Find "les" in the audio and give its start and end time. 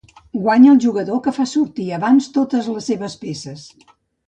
2.79-2.91